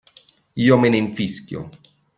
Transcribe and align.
Io 0.69 0.79
me 0.85 0.91
ne 0.95 1.03
infischio. 1.05 1.67